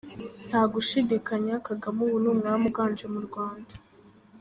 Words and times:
Ntagushidikanya 0.47 1.55
Kagame 1.67 1.99
ubu 2.05 2.17
ni 2.21 2.27
umwami 2.33 2.63
uganje 2.71 3.05
mu 3.13 3.19
Rwanda. 3.27 3.73